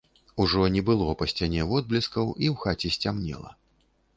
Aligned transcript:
Ужо 0.43 0.61
не 0.75 0.81
было 0.87 1.13
па 1.19 1.27
сцяне 1.33 1.67
водблескаў, 1.73 2.33
і 2.47 2.51
ў 2.53 2.55
хаце 2.65 2.89
сцямнела. 2.97 3.51